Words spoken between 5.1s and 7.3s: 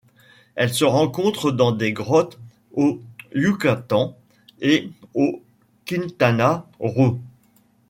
au Quintana Roo.